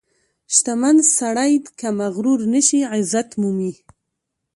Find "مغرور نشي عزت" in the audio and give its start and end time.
1.99-3.29